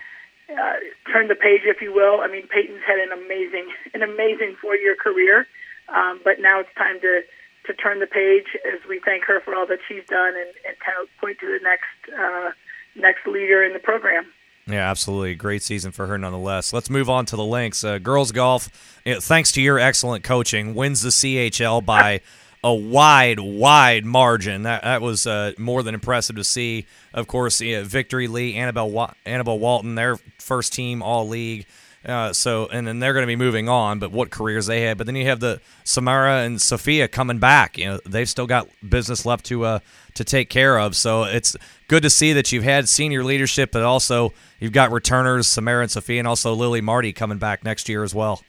uh, 0.48 0.76
turn 1.12 1.28
the 1.28 1.34
page, 1.34 1.62
if 1.64 1.80
you 1.80 1.92
will. 1.92 2.20
I 2.20 2.28
mean, 2.28 2.46
Peyton's 2.48 2.82
had 2.86 2.98
an 2.98 3.12
amazing, 3.12 3.68
an 3.92 4.02
amazing 4.02 4.56
four-year 4.60 4.96
career, 4.96 5.46
um, 5.88 6.20
but 6.24 6.40
now 6.40 6.60
it's 6.60 6.74
time 6.76 7.00
to 7.00 7.22
to 7.66 7.72
turn 7.72 7.98
the 7.98 8.06
page 8.06 8.44
as 8.70 8.86
we 8.86 9.00
thank 9.06 9.24
her 9.24 9.40
for 9.40 9.54
all 9.54 9.66
that 9.66 9.78
she's 9.88 10.04
done 10.06 10.34
and, 10.36 10.52
and 10.68 10.76
kind 10.84 10.98
of 11.02 11.08
point 11.18 11.38
to 11.40 11.46
the 11.46 11.58
next 11.62 12.18
uh, 12.18 12.50
next 12.94 13.26
leader 13.26 13.64
in 13.64 13.72
the 13.72 13.78
program. 13.78 14.26
Yeah, 14.66 14.90
absolutely. 14.90 15.34
Great 15.34 15.62
season 15.62 15.92
for 15.92 16.06
her 16.06 16.16
nonetheless. 16.16 16.72
Let's 16.72 16.88
move 16.88 17.10
on 17.10 17.26
to 17.26 17.36
the 17.36 17.44
links. 17.44 17.84
Uh, 17.84 17.98
girls 17.98 18.32
golf, 18.32 18.68
thanks 19.04 19.52
to 19.52 19.62
your 19.62 19.78
excellent 19.78 20.24
coaching, 20.24 20.74
wins 20.74 21.02
the 21.02 21.10
CHL 21.10 21.84
by 21.84 22.20
a 22.64 22.74
wide, 22.74 23.38
wide 23.38 24.06
margin. 24.06 24.62
That 24.62 24.82
that 24.82 25.02
was 25.02 25.26
uh, 25.26 25.52
more 25.58 25.82
than 25.82 25.94
impressive 25.94 26.36
to 26.36 26.44
see. 26.44 26.86
Of 27.12 27.26
course, 27.26 27.60
yeah, 27.60 27.82
Victory 27.84 28.26
Lee, 28.26 28.56
Annabelle 28.56 28.90
Wa- 28.90 29.12
Annabelle 29.26 29.58
Walton, 29.58 29.94
their 29.94 30.16
first 30.38 30.72
team 30.72 31.02
all 31.02 31.28
league. 31.28 31.66
Uh, 32.06 32.32
so 32.32 32.66
and 32.66 32.86
then 32.86 32.98
they're 33.00 33.12
going 33.12 33.22
to 33.22 33.26
be 33.26 33.36
moving 33.36 33.68
on, 33.68 33.98
but 33.98 34.12
what 34.12 34.30
careers 34.30 34.66
they 34.66 34.80
had. 34.80 34.96
But 34.98 35.06
then 35.06 35.14
you 35.14 35.26
have 35.26 35.40
the 35.40 35.60
Samara 35.84 36.42
and 36.42 36.60
Sophia 36.60 37.06
coming 37.06 37.38
back. 37.38 37.76
You 37.76 37.84
know 37.84 38.00
they've 38.06 38.28
still 38.28 38.46
got 38.46 38.68
business 38.86 39.26
left 39.26 39.44
to 39.46 39.64
uh, 39.64 39.78
to 40.14 40.24
take 40.24 40.48
care 40.48 40.78
of. 40.78 40.96
So 40.96 41.24
it's 41.24 41.56
good 41.88 42.02
to 42.02 42.10
see 42.10 42.32
that 42.32 42.50
you've 42.50 42.64
had 42.64 42.88
senior 42.88 43.24
leadership, 43.24 43.72
but 43.72 43.82
also 43.82 44.32
you've 44.58 44.72
got 44.72 44.90
returners 44.90 45.46
Samara 45.46 45.82
and 45.82 45.90
Sophia, 45.90 46.18
and 46.18 46.28
also 46.28 46.54
Lily 46.54 46.80
Marty 46.80 47.12
coming 47.12 47.38
back 47.38 47.62
next 47.62 47.90
year 47.90 48.02
as 48.02 48.14
well. 48.14 48.42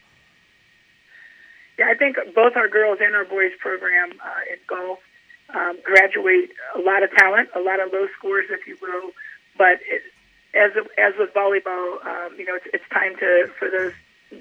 Yeah, 1.78 1.88
I 1.90 1.96
think 1.96 2.18
both 2.34 2.56
our 2.56 2.70
girls 2.70 3.00
and 3.02 3.16
our 3.16 3.26
boys 3.26 3.52
program 3.60 4.12
uh, 4.24 4.52
in 4.52 4.60
golf 4.68 5.00
um, 5.54 5.78
graduate 5.84 6.52
a 6.76 6.80
lot 6.80 7.04
of 7.04 7.12
talent, 7.12 7.50
a 7.56 7.60
lot 7.60 7.80
of 7.80 7.92
low 7.92 8.08
scores, 8.18 8.46
if 8.50 8.66
you 8.66 8.78
will. 8.82 9.12
But 9.58 9.80
it, 9.90 10.02
as 10.56 10.72
as 10.98 11.14
with 11.20 11.34
volleyball, 11.34 12.04
um, 12.06 12.36
you 12.38 12.46
know, 12.46 12.56
it's, 12.56 12.68
it's 12.74 12.90
time 12.92 13.16
to 13.18 13.52
for 13.60 13.70
those 13.70 13.94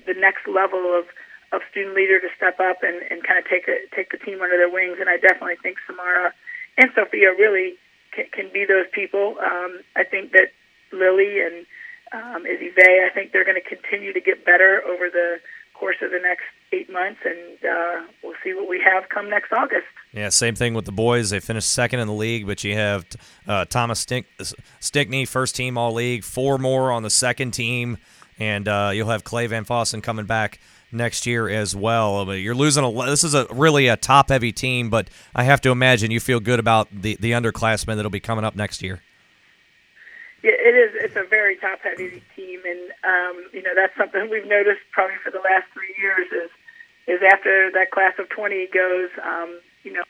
the 0.07 0.15
next 0.15 0.47
level 0.47 0.97
of 0.97 1.07
of 1.53 1.63
student 1.71 1.95
leader 1.95 2.21
to 2.21 2.29
step 2.37 2.59
up 2.59 2.83
and, 2.83 3.03
and 3.11 3.23
kind 3.23 3.39
of 3.39 3.45
take 3.47 3.69
a, 3.69 3.79
take 3.95 4.11
the 4.11 4.19
team 4.19 4.41
under 4.43 4.57
their 4.57 4.71
wings. 4.71 4.99
And 5.01 5.09
I 5.09 5.19
definitely 5.19 5.57
think 5.63 5.79
Samara 5.87 6.33
and 6.79 6.91
Sophia 6.95 7.31
really 7.31 7.75
can, 8.13 8.27
can 8.33 8.51
be 8.53 8.65
those 8.65 8.87
people. 8.93 9.37
Um, 9.39 9.81
I 9.95 10.03
think 10.05 10.33
that 10.33 10.51
Lily 10.93 11.41
and 11.41 11.67
um, 12.13 12.47
Izzy 12.47 12.71
Vay, 12.71 13.07
I 13.07 13.11
think 13.13 13.33
they're 13.33 13.45
going 13.45 13.61
to 13.61 13.69
continue 13.69 14.13
to 14.13 14.21
get 14.21 14.45
better 14.45 14.83
over 14.87 15.11
the 15.11 15.39
course 15.75 15.97
of 16.03 16.11
the 16.11 16.19
next 16.19 16.47
eight 16.75 16.91
months, 16.93 17.21
and 17.25 17.59
uh, 17.65 18.07
we'll 18.23 18.35
see 18.43 18.55
what 18.55 18.69
we 18.69 18.81
have 18.85 19.09
come 19.09 19.31
next 19.31 19.53
August. 19.53 19.87
Yeah, 20.13 20.29
same 20.29 20.55
thing 20.55 20.75
with 20.75 20.85
the 20.85 20.93
boys. 20.93 21.31
They 21.31 21.41
finished 21.41 21.71
second 21.71 22.01
in 22.01 22.07
the 22.07 22.15
league, 22.15 22.47
but 22.47 22.63
you 22.65 22.75
have 22.75 23.07
uh, 23.47 23.65
Thomas 23.65 24.01
Stink- 24.01 24.27
Stickney, 24.81 25.25
first 25.25 25.57
team 25.57 25.77
all 25.79 25.93
league, 25.93 26.25
four 26.25 26.59
more 26.59 26.91
on 26.91 27.03
the 27.03 27.11
second 27.11 27.53
team, 27.53 27.99
and 28.39 28.69
uh, 28.69 28.91
you'll 28.95 29.11
have 29.11 29.25
Clay 29.25 29.47
Van 29.47 29.65
Fossen 29.65 30.03
coming 30.03 30.27
back 30.27 30.61
next 30.93 31.27
year 31.27 31.49
as 31.49 31.75
well. 31.75 32.33
You're 32.35 32.55
losing 32.55 32.85
a. 32.85 33.07
This 33.07 33.25
is 33.25 33.35
a 33.35 33.47
really 33.51 33.89
a 33.89 33.97
top 33.97 34.29
heavy 34.29 34.53
team, 34.53 34.89
but 34.91 35.09
I 35.35 35.45
have 35.45 35.61
to 35.63 35.71
imagine 35.71 36.11
you 36.11 36.21
feel 36.21 36.41
good 36.41 36.61
about 36.61 36.89
the 36.91 37.17
the 37.21 37.33
underclassmen 37.33 37.97
that'll 37.97 38.11
be 38.11 38.21
coming 38.21 38.45
up 38.45 38.55
next 38.55 38.83
year. 38.83 39.03
Yeah, 40.43 40.53
it 40.53 40.77
is. 40.77 40.93
It's 40.95 41.17
a 41.17 41.25
very 41.25 41.57
top 41.57 41.81
heavy 41.83 42.23
team, 42.37 42.61
and 42.65 42.91
um, 43.03 43.45
you 43.53 43.63
know 43.63 43.75
that's 43.75 43.97
something 43.97 44.29
we've 44.31 44.47
noticed 44.47 44.81
probably 44.93 45.17
for 45.25 45.31
the 45.31 45.39
last 45.39 45.67
three 45.73 45.95
years 45.99 46.27
is 46.31 46.51
is 47.07 47.21
after 47.23 47.71
that 47.73 47.91
class 47.91 48.15
of 48.19 48.29
20 48.29 48.69
goes, 48.73 49.11
um, 49.23 49.61
you 49.83 49.93
know, 49.93 50.05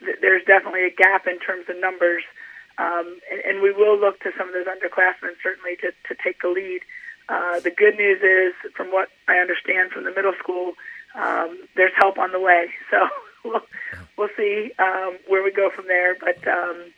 th- 0.00 0.18
there's 0.20 0.44
definitely 0.44 0.84
a 0.84 0.90
gap 0.90 1.26
in 1.26 1.38
terms 1.38 1.66
of 1.68 1.76
numbers, 1.80 2.22
um, 2.78 3.18
and, 3.30 3.40
and 3.44 3.62
we 3.62 3.72
will 3.72 3.98
look 3.98 4.20
to 4.20 4.30
some 4.38 4.48
of 4.48 4.54
those 4.54 4.66
underclassmen 4.66 5.34
certainly 5.42 5.76
to 5.76 5.90
to 6.08 6.14
take 6.22 6.40
the 6.42 6.48
lead. 6.48 6.80
Uh, 7.28 7.60
the 7.60 7.70
good 7.70 7.96
news 7.96 8.22
is, 8.22 8.54
from 8.74 8.88
what 8.88 9.08
I 9.26 9.36
understand 9.38 9.90
from 9.90 10.04
the 10.04 10.12
middle 10.14 10.32
school, 10.38 10.72
um, 11.14 11.58
there's 11.76 11.92
help 11.96 12.18
on 12.18 12.32
the 12.32 12.40
way. 12.40 12.68
So 12.90 13.08
we'll 13.44 13.62
we'll 14.16 14.34
see 14.36 14.72
um, 14.78 15.18
where 15.28 15.42
we 15.42 15.52
go 15.52 15.70
from 15.70 15.86
there, 15.86 16.14
but. 16.14 16.46
Um, 16.46 16.92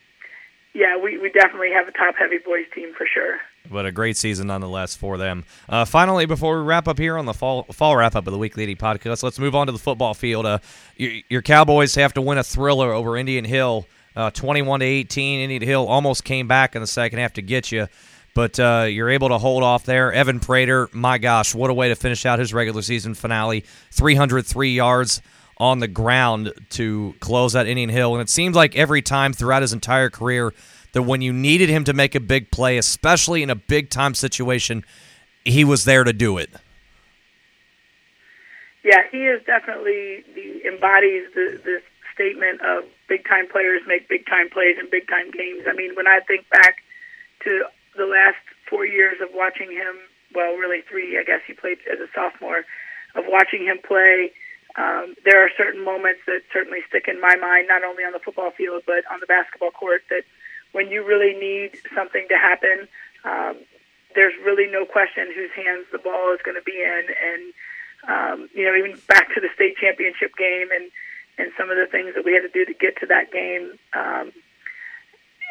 yeah, 0.72 0.96
we, 0.96 1.18
we 1.18 1.30
definitely 1.30 1.72
have 1.72 1.88
a 1.88 1.92
top 1.92 2.14
heavy 2.16 2.38
boys 2.38 2.66
team 2.74 2.94
for 2.96 3.06
sure. 3.06 3.38
But 3.68 3.86
a 3.86 3.92
great 3.92 4.16
season 4.16 4.46
nonetheless 4.46 4.96
for 4.96 5.18
them. 5.18 5.44
Uh, 5.68 5.84
finally, 5.84 6.26
before 6.26 6.58
we 6.58 6.64
wrap 6.64 6.88
up 6.88 6.98
here 6.98 7.18
on 7.18 7.26
the 7.26 7.34
fall 7.34 7.64
fall 7.64 7.96
wrap 7.96 8.16
up 8.16 8.26
of 8.26 8.32
the 8.32 8.38
Weekly 8.38 8.70
AD 8.70 8.78
podcast, 8.78 9.22
let's 9.22 9.38
move 9.38 9.54
on 9.54 9.66
to 9.66 9.72
the 9.72 9.78
football 9.78 10.14
field. 10.14 10.46
Uh, 10.46 10.58
your, 10.96 11.12
your, 11.28 11.42
Cowboys 11.42 11.94
have 11.94 12.14
to 12.14 12.22
win 12.22 12.38
a 12.38 12.42
thriller 12.42 12.92
over 12.92 13.16
Indian 13.16 13.44
Hill, 13.44 13.86
uh, 14.16 14.30
21 14.30 14.80
to 14.80 14.86
18. 14.86 15.40
Indian 15.40 15.62
Hill 15.62 15.86
almost 15.86 16.24
came 16.24 16.48
back 16.48 16.74
in 16.74 16.80
the 16.80 16.86
second 16.86 17.18
half 17.18 17.34
to 17.34 17.42
get 17.42 17.70
you, 17.70 17.86
but 18.34 18.58
uh, 18.58 18.86
you're 18.88 19.10
able 19.10 19.28
to 19.28 19.38
hold 19.38 19.62
off 19.62 19.84
there. 19.84 20.12
Evan 20.12 20.40
Prater, 20.40 20.88
my 20.92 21.18
gosh, 21.18 21.54
what 21.54 21.70
a 21.70 21.74
way 21.74 21.88
to 21.88 21.94
finish 21.94 22.24
out 22.24 22.38
his 22.38 22.54
regular 22.54 22.82
season 22.82 23.14
finale! 23.14 23.64
303 23.92 24.74
yards 24.74 25.20
on 25.60 25.78
the 25.78 25.86
ground 25.86 26.52
to 26.70 27.14
close 27.20 27.52
that 27.52 27.66
Indian 27.66 27.90
Hill. 27.90 28.14
And 28.14 28.22
it 28.22 28.30
seems 28.30 28.56
like 28.56 28.74
every 28.74 29.02
time 29.02 29.34
throughout 29.34 29.60
his 29.60 29.74
entire 29.74 30.08
career 30.08 30.54
that 30.92 31.02
when 31.02 31.22
you 31.22 31.32
needed 31.32 31.68
him 31.68 31.84
to 31.84 31.92
make 31.92 32.14
a 32.14 32.20
big 32.20 32.50
play, 32.50 32.78
especially 32.78 33.42
in 33.42 33.50
a 33.50 33.54
big 33.54 33.90
time 33.90 34.14
situation, 34.14 34.84
he 35.44 35.64
was 35.64 35.84
there 35.84 36.04
to 36.04 36.12
do 36.12 36.38
it. 36.38 36.50
Yeah, 38.82 39.02
he 39.10 39.26
is 39.26 39.42
definitely 39.44 40.24
the 40.34 40.66
embodies 40.66 41.24
the 41.34 41.60
the 41.62 41.82
statement 42.14 42.60
of 42.62 42.84
big 43.08 43.26
time 43.26 43.46
players 43.48 43.82
make 43.86 44.08
big 44.08 44.26
time 44.26 44.48
plays 44.50 44.76
in 44.78 44.88
big 44.90 45.06
time 45.08 45.30
games. 45.30 45.64
I 45.68 45.74
mean, 45.74 45.94
when 45.94 46.06
I 46.06 46.20
think 46.20 46.48
back 46.50 46.76
to 47.44 47.64
the 47.96 48.06
last 48.06 48.38
four 48.68 48.86
years 48.86 49.16
of 49.20 49.28
watching 49.34 49.70
him 49.70 49.96
well, 50.34 50.54
really 50.54 50.82
three. 50.88 51.18
I 51.18 51.24
guess 51.24 51.40
he 51.46 51.52
played 51.52 51.78
as 51.90 51.98
a 51.98 52.06
sophomore. 52.14 52.64
Of 53.16 53.24
watching 53.26 53.64
him 53.66 53.78
play, 53.82 54.30
um, 54.78 55.16
there 55.24 55.42
are 55.44 55.50
certain 55.58 55.84
moments 55.84 56.20
that 56.26 56.42
certainly 56.52 56.78
stick 56.88 57.08
in 57.08 57.20
my 57.20 57.34
mind, 57.34 57.66
not 57.66 57.82
only 57.82 58.04
on 58.04 58.12
the 58.12 58.20
football 58.20 58.52
field 58.52 58.84
but 58.86 59.02
on 59.10 59.18
the 59.18 59.26
basketball 59.26 59.72
court. 59.72 60.02
That 60.10 60.22
when 60.72 60.90
you 60.90 61.04
really 61.04 61.38
need 61.38 61.78
something 61.94 62.26
to 62.28 62.36
happen, 62.36 62.88
um, 63.24 63.56
there's 64.14 64.34
really 64.44 64.70
no 64.70 64.84
question 64.84 65.28
whose 65.34 65.50
hands 65.54 65.86
the 65.92 65.98
ball 65.98 66.32
is 66.34 66.40
going 66.44 66.56
to 66.56 66.64
be 66.64 66.78
in. 66.78 67.04
And 67.10 67.52
um, 68.08 68.48
you 68.54 68.64
know, 68.64 68.74
even 68.74 68.98
back 69.08 69.32
to 69.34 69.40
the 69.40 69.48
state 69.54 69.76
championship 69.76 70.36
game 70.36 70.68
and 70.72 70.90
and 71.38 71.52
some 71.56 71.70
of 71.70 71.76
the 71.76 71.86
things 71.86 72.14
that 72.14 72.24
we 72.24 72.34
had 72.34 72.42
to 72.42 72.52
do 72.52 72.64
to 72.64 72.74
get 72.74 73.00
to 73.00 73.06
that 73.06 73.32
game. 73.32 73.72
Um, 73.96 74.32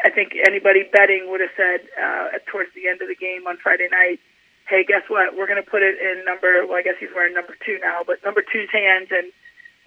I 0.05 0.09
think 0.09 0.33
anybody 0.45 0.83
betting 0.85 1.27
would 1.29 1.41
have 1.41 1.53
said 1.57 1.81
uh, 1.97 2.39
towards 2.47 2.69
the 2.73 2.87
end 2.87 3.01
of 3.01 3.07
the 3.09 3.15
game 3.15 3.47
on 3.47 3.57
Friday 3.57 3.87
night, 3.91 4.19
"Hey, 4.67 4.83
guess 4.83 5.03
what? 5.09 5.35
We're 5.35 5.47
going 5.47 5.61
to 5.61 5.69
put 5.69 5.83
it 5.83 5.99
in 5.99 6.23
number. 6.25 6.65
Well, 6.65 6.77
I 6.77 6.83
guess 6.83 6.95
he's 6.99 7.09
wearing 7.13 7.33
number 7.33 7.55
two 7.65 7.79
now, 7.81 8.01
but 8.05 8.23
number 8.23 8.41
two's 8.41 8.69
hands, 8.71 9.09
and 9.11 9.31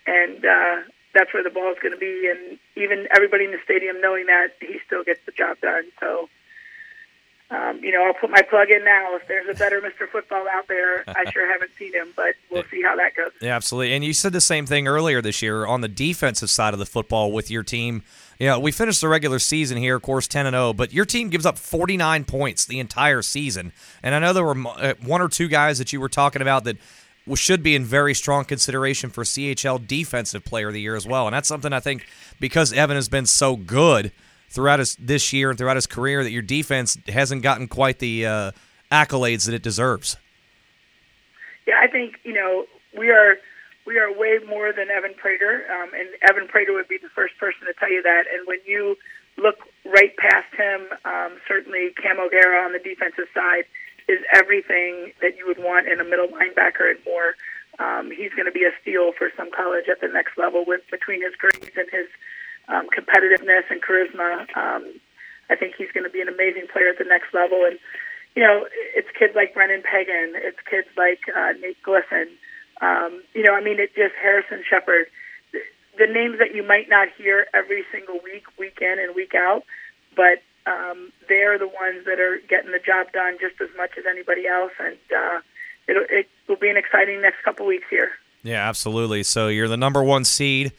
and 0.06 0.44
uh, 0.44 0.76
that's 1.14 1.32
where 1.34 1.42
the 1.42 1.50
ball 1.50 1.72
is 1.72 1.78
going 1.82 1.92
to 1.92 1.98
be. 1.98 2.30
And 2.30 2.58
even 2.76 3.06
everybody 3.14 3.44
in 3.44 3.52
the 3.52 3.60
stadium 3.64 4.00
knowing 4.00 4.26
that, 4.26 4.52
he 4.60 4.78
still 4.86 5.04
gets 5.04 5.20
the 5.26 5.32
job 5.32 5.60
done. 5.60 5.84
So 6.00 6.28
um, 7.52 7.80
you 7.84 7.92
know, 7.92 8.02
I'll 8.06 8.14
put 8.14 8.30
my 8.30 8.40
plug 8.40 8.70
in 8.70 8.82
now. 8.82 9.14
If 9.14 9.28
there's 9.28 9.48
a 9.54 9.58
better 9.58 9.80
Mr. 9.82 10.08
Football 10.08 10.46
out 10.50 10.68
there, 10.68 11.04
I 11.06 11.30
sure 11.30 11.50
haven't 11.50 11.72
seen 11.78 11.92
him, 11.92 12.08
but 12.16 12.34
we'll 12.50 12.64
see 12.70 12.82
how 12.82 12.96
that 12.96 13.14
goes. 13.14 13.30
Yeah, 13.42 13.54
absolutely. 13.54 13.92
And 13.92 14.02
you 14.02 14.14
said 14.14 14.32
the 14.32 14.40
same 14.40 14.64
thing 14.64 14.88
earlier 14.88 15.20
this 15.20 15.42
year 15.42 15.66
on 15.66 15.82
the 15.82 15.88
defensive 15.88 16.48
side 16.48 16.72
of 16.72 16.78
the 16.78 16.86
football 16.86 17.30
with 17.30 17.50
your 17.50 17.62
team. 17.62 18.04
Yeah, 18.38 18.56
we 18.56 18.72
finished 18.72 19.02
the 19.02 19.08
regular 19.08 19.38
season 19.38 19.76
here, 19.76 19.96
of 19.96 20.02
course, 20.02 20.26
10 20.26 20.46
and 20.46 20.54
0, 20.54 20.72
but 20.72 20.92
your 20.92 21.04
team 21.04 21.28
gives 21.28 21.44
up 21.44 21.58
49 21.58 22.24
points 22.24 22.64
the 22.64 22.80
entire 22.80 23.20
season. 23.20 23.72
And 24.02 24.14
I 24.14 24.18
know 24.18 24.32
there 24.32 24.44
were 24.44 24.66
uh, 24.66 24.94
one 25.02 25.20
or 25.20 25.28
two 25.28 25.48
guys 25.48 25.78
that 25.78 25.92
you 25.92 26.00
were 26.00 26.08
talking 26.08 26.40
about 26.40 26.64
that 26.64 26.78
should 27.34 27.62
be 27.62 27.74
in 27.74 27.84
very 27.84 28.14
strong 28.14 28.44
consideration 28.44 29.10
for 29.10 29.24
CHL 29.24 29.86
Defensive 29.86 30.44
Player 30.44 30.68
of 30.68 30.74
the 30.74 30.80
Year 30.80 30.96
as 30.96 31.06
well. 31.06 31.26
And 31.26 31.34
that's 31.34 31.48
something 31.48 31.72
I 31.72 31.80
think 31.80 32.06
because 32.40 32.72
Evan 32.72 32.96
has 32.96 33.08
been 33.08 33.26
so 33.26 33.56
good– 33.56 34.12
throughout 34.52 34.78
his 34.78 34.96
this 34.96 35.32
year 35.32 35.50
and 35.50 35.58
throughout 35.58 35.76
his 35.76 35.86
career 35.86 36.22
that 36.22 36.30
your 36.30 36.42
defense 36.42 36.98
hasn't 37.08 37.42
gotten 37.42 37.66
quite 37.66 37.98
the 37.98 38.26
uh, 38.26 38.52
accolades 38.90 39.46
that 39.46 39.54
it 39.54 39.62
deserves. 39.62 40.16
Yeah, 41.66 41.74
I 41.82 41.88
think 41.88 42.16
you 42.22 42.34
know 42.34 42.66
we 42.96 43.10
are 43.10 43.36
we 43.86 43.98
are 43.98 44.12
way 44.12 44.38
more 44.46 44.72
than 44.72 44.90
Evan 44.90 45.14
Prater, 45.14 45.64
um, 45.72 45.90
and 45.94 46.08
Evan 46.28 46.46
Prater 46.46 46.72
would 46.74 46.88
be 46.88 46.98
the 46.98 47.08
first 47.14 47.36
person 47.38 47.66
to 47.66 47.72
tell 47.80 47.90
you 47.90 48.02
that. 48.02 48.24
And 48.32 48.46
when 48.46 48.58
you 48.66 48.96
look 49.38 49.56
right 49.84 50.14
past 50.18 50.54
him, 50.54 50.86
um, 51.04 51.38
certainly 51.48 51.90
Cam 52.00 52.20
O'Gara 52.20 52.64
on 52.64 52.72
the 52.72 52.78
defensive 52.78 53.26
side 53.34 53.64
is 54.12 54.20
everything 54.32 55.12
that 55.24 55.36
you 55.38 55.46
would 55.48 55.58
want 55.58 55.88
in 55.88 56.00
a 56.00 56.04
middle 56.04 56.28
linebacker 56.28 56.92
and 56.92 57.00
more. 57.04 57.34
Um, 57.80 58.12
he's 58.12 58.32
going 58.36 58.44
to 58.44 58.52
be 58.52 58.68
a 58.68 58.74
steal 58.82 59.12
for 59.16 59.32
some 59.36 59.50
college 59.50 59.88
at 59.88 60.00
the 60.00 60.08
next 60.08 60.36
level 60.36 60.64
with 60.66 60.82
between 60.90 61.24
his 61.24 61.32
grades 61.40 61.72
and 61.72 61.88
his 61.88 62.08
um, 62.68 62.86
competitiveness 62.92 63.64
and 63.72 63.80
charisma. 63.80 64.44
Um, 64.56 65.00
I 65.48 65.56
think 65.56 65.74
he's 65.76 65.90
going 65.92 66.04
to 66.04 66.12
be 66.12 66.20
an 66.20 66.28
amazing 66.28 66.68
player 66.70 66.92
at 66.92 66.98
the 66.98 67.08
next 67.08 67.32
level. 67.32 67.64
And 67.64 67.78
you 68.36 68.42
know, 68.42 68.68
it's 68.94 69.08
kids 69.18 69.34
like 69.34 69.54
Brennan 69.54 69.82
Pagan, 69.82 70.32
it's 70.36 70.60
kids 70.68 70.88
like 70.96 71.20
uh, 71.28 71.52
Nate 71.60 71.80
Glisson. 71.82 72.28
Um, 72.80 73.22
you 73.34 73.42
know, 73.42 73.54
I 73.54 73.62
mean, 73.62 73.78
it 73.78 73.94
just 73.94 74.14
Harrison 74.20 74.64
Shepard. 74.68 75.06
The, 75.52 75.60
the 75.98 76.12
names 76.12 76.38
that 76.38 76.54
you 76.54 76.66
might 76.66 76.88
not 76.88 77.08
hear 77.16 77.46
every 77.52 77.84
single 77.92 78.18
week, 78.24 78.44
week 78.58 78.78
in 78.80 78.96
and 78.98 79.14
week 79.14 79.34
out, 79.34 79.64
but 80.16 80.40
um, 80.66 81.12
they're 81.28 81.58
the 81.58 81.66
ones 81.66 82.04
that 82.06 82.20
are 82.20 82.40
getting 82.48 82.72
the 82.72 82.78
job 82.78 83.12
done 83.12 83.36
just 83.40 83.60
as 83.60 83.68
much 83.76 83.92
as 83.98 84.04
anybody 84.08 84.46
else. 84.46 84.72
And 84.78 84.96
uh, 85.14 85.40
it, 85.88 86.10
it 86.10 86.28
will 86.48 86.56
be 86.56 86.70
an 86.70 86.76
exciting 86.76 87.20
next 87.20 87.42
couple 87.44 87.66
weeks 87.66 87.86
here. 87.90 88.12
Yeah, 88.42 88.68
absolutely. 88.68 89.22
So 89.22 89.48
you're 89.48 89.68
the 89.68 89.76
number 89.76 90.02
one 90.02 90.24
seed 90.24 90.72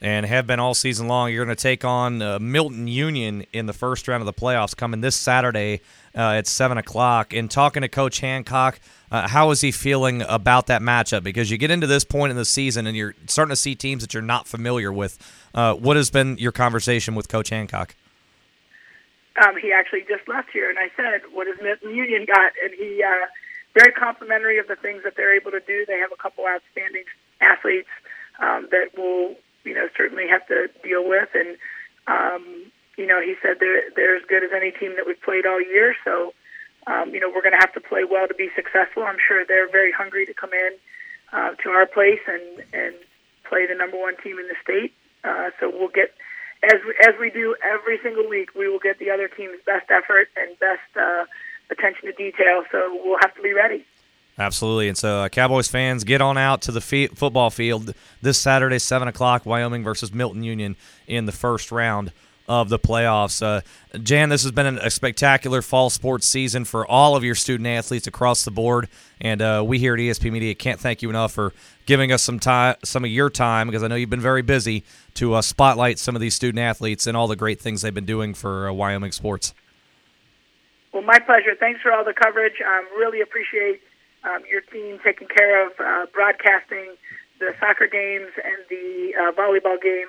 and 0.00 0.24
have 0.26 0.46
been 0.46 0.60
all 0.60 0.74
season 0.74 1.08
long. 1.08 1.32
You're 1.32 1.44
going 1.44 1.56
to 1.56 1.60
take 1.62 1.84
on 1.84 2.22
uh, 2.22 2.38
Milton 2.38 2.86
Union 2.86 3.44
in 3.52 3.66
the 3.66 3.72
first 3.72 4.06
round 4.06 4.22
of 4.22 4.26
the 4.26 4.32
playoffs 4.32 4.76
coming 4.76 5.00
this 5.00 5.16
Saturday 5.16 5.80
uh, 6.16 6.32
at 6.32 6.46
7 6.46 6.78
o'clock. 6.78 7.32
And 7.32 7.50
talking 7.50 7.82
to 7.82 7.88
Coach 7.88 8.20
Hancock, 8.20 8.78
uh, 9.10 9.26
how 9.26 9.50
is 9.50 9.60
he 9.60 9.72
feeling 9.72 10.22
about 10.22 10.68
that 10.68 10.82
matchup? 10.82 11.24
Because 11.24 11.50
you 11.50 11.58
get 11.58 11.70
into 11.70 11.86
this 11.86 12.04
point 12.04 12.30
in 12.30 12.36
the 12.36 12.44
season 12.44 12.86
and 12.86 12.96
you're 12.96 13.14
starting 13.26 13.50
to 13.50 13.56
see 13.56 13.74
teams 13.74 14.02
that 14.02 14.14
you're 14.14 14.22
not 14.22 14.46
familiar 14.46 14.92
with. 14.92 15.18
Uh, 15.54 15.74
what 15.74 15.96
has 15.96 16.10
been 16.10 16.38
your 16.38 16.52
conversation 16.52 17.14
with 17.14 17.28
Coach 17.28 17.48
Hancock? 17.48 17.96
Um, 19.40 19.56
he 19.56 19.72
actually 19.72 20.02
just 20.08 20.26
left 20.28 20.50
here, 20.52 20.68
and 20.68 20.78
I 20.78 20.90
said, 20.96 21.22
"What 21.32 21.46
has 21.46 21.56
Milton 21.62 21.94
Union 21.94 22.26
got?" 22.26 22.52
And 22.62 22.74
he 22.74 23.02
uh, 23.02 23.26
very 23.74 23.92
complimentary 23.92 24.58
of 24.58 24.66
the 24.66 24.76
things 24.76 25.02
that 25.04 25.14
they're 25.16 25.36
able 25.36 25.50
to 25.52 25.60
do. 25.60 25.84
They 25.86 25.98
have 25.98 26.12
a 26.12 26.20
couple 26.20 26.44
outstanding 26.46 27.04
athletes 27.40 27.90
um, 28.40 28.68
that 28.70 28.96
will 28.96 29.36
you 29.64 29.74
know 29.74 29.88
certainly 29.96 30.26
have 30.28 30.46
to 30.48 30.68
deal 30.82 31.08
with. 31.08 31.28
And 31.34 31.56
um, 32.06 32.72
you 32.96 33.06
know, 33.06 33.20
he 33.20 33.34
said 33.42 33.58
they're 33.60 33.90
they're 33.94 34.16
as 34.16 34.24
good 34.28 34.42
as 34.42 34.50
any 34.54 34.72
team 34.72 34.96
that 34.96 35.06
we've 35.06 35.20
played 35.22 35.46
all 35.46 35.60
year. 35.60 35.94
So 36.04 36.34
um, 36.86 37.12
you 37.12 37.20
know, 37.20 37.28
we're 37.28 37.42
going 37.42 37.54
to 37.54 37.60
have 37.60 37.74
to 37.74 37.80
play 37.80 38.04
well 38.04 38.26
to 38.26 38.34
be 38.34 38.48
successful. 38.56 39.04
I'm 39.04 39.20
sure 39.20 39.44
they're 39.44 39.70
very 39.70 39.92
hungry 39.92 40.24
to 40.26 40.34
come 40.34 40.50
in 40.52 40.72
uh, 41.32 41.54
to 41.62 41.70
our 41.70 41.86
place 41.86 42.20
and 42.26 42.64
and 42.72 42.94
play 43.44 43.66
the 43.66 43.74
number 43.74 43.98
one 43.98 44.16
team 44.22 44.38
in 44.38 44.48
the 44.48 44.56
state. 44.62 44.92
Uh, 45.24 45.50
so 45.60 45.70
we'll 45.70 45.92
get 45.92 46.14
as 46.62 46.80
as 47.06 47.14
we 47.20 47.30
do 47.30 47.56
every 47.64 47.98
single 48.02 48.28
week, 48.28 48.54
we 48.54 48.68
will 48.68 48.78
get 48.78 48.98
the 48.98 49.10
other 49.10 49.28
team's 49.28 49.58
best 49.64 49.90
effort 49.90 50.28
and 50.36 50.58
best 50.58 50.80
uh, 50.96 51.24
attention 51.70 52.06
to 52.06 52.12
detail. 52.12 52.64
So 52.70 53.00
we'll 53.04 53.18
have 53.20 53.34
to 53.34 53.42
be 53.42 53.52
ready. 53.52 53.84
Absolutely. 54.38 54.88
And 54.88 54.96
so, 54.96 55.22
uh, 55.22 55.28
Cowboys 55.28 55.66
fans, 55.66 56.04
get 56.04 56.20
on 56.20 56.38
out 56.38 56.62
to 56.62 56.72
the 56.72 56.80
football 56.80 57.50
field 57.50 57.92
this 58.22 58.38
Saturday, 58.38 58.78
7 58.78 59.08
o'clock, 59.08 59.44
Wyoming 59.44 59.82
versus 59.82 60.14
Milton 60.14 60.44
Union 60.44 60.76
in 61.08 61.26
the 61.26 61.32
first 61.32 61.72
round 61.72 62.12
of 62.48 62.70
the 62.70 62.78
playoffs. 62.78 63.42
Uh, 63.42 63.60
Jan, 64.02 64.30
this 64.30 64.42
has 64.42 64.52
been 64.52 64.78
a 64.78 64.90
spectacular 64.90 65.60
fall 65.62 65.90
sports 65.90 66.26
season 66.26 66.64
for 66.64 66.86
all 66.86 67.14
of 67.14 67.22
your 67.22 67.34
student 67.34 67.66
athletes 67.66 68.06
across 68.06 68.44
the 68.44 68.50
board. 68.50 68.88
And 69.20 69.42
uh, 69.42 69.62
we 69.66 69.78
here 69.78 69.94
at 69.94 70.00
ESP 70.00 70.32
Media 70.32 70.54
can't 70.54 70.80
thank 70.80 71.02
you 71.02 71.10
enough 71.10 71.32
for 71.32 71.52
giving 71.86 72.10
us 72.10 72.22
some 72.22 72.38
time, 72.38 72.76
some 72.84 73.04
of 73.04 73.10
your 73.10 73.30
time, 73.30 73.66
because 73.68 73.82
I 73.82 73.88
know 73.88 73.96
you've 73.96 74.10
been 74.10 74.20
very 74.20 74.42
busy 74.42 74.84
to 75.14 75.34
uh, 75.34 75.42
spotlight 75.42 75.98
some 75.98 76.14
of 76.14 76.20
these 76.20 76.34
student 76.34 76.60
athletes 76.60 77.06
and 77.06 77.16
all 77.16 77.28
the 77.28 77.36
great 77.36 77.60
things 77.60 77.82
they've 77.82 77.94
been 77.94 78.06
doing 78.06 78.34
for 78.34 78.68
uh, 78.68 78.72
Wyoming 78.72 79.12
sports. 79.12 79.54
Well, 80.92 81.02
my 81.02 81.18
pleasure. 81.18 81.54
Thanks 81.58 81.80
for 81.82 81.92
all 81.92 82.04
the 82.04 82.14
coverage. 82.14 82.62
Um, 82.66 82.86
really 82.96 83.20
appreciate 83.20 83.80
um, 84.24 84.42
your 84.50 84.62
team 84.62 84.98
taking 85.04 85.28
care 85.28 85.66
of 85.66 85.72
uh, 85.78 86.06
broadcasting 86.12 86.94
the 87.40 87.54
soccer 87.60 87.86
games 87.86 88.32
and 88.42 88.64
the 88.68 89.12
uh, 89.14 89.32
volleyball 89.32 89.80
game 89.80 90.08